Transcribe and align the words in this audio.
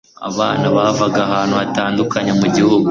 abana 0.29 0.65
bavaga 0.75 1.19
ahantu 1.27 1.53
hatandukanye 1.61 2.31
mu 2.39 2.47
gihugu 2.55 2.79